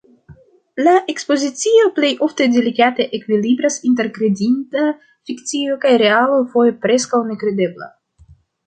[0.85, 4.89] La ekspozicio plej ofte delikate ekvilibras inter kredinda
[5.31, 7.95] fikcio kaj realo foje preskaŭ nekredebla.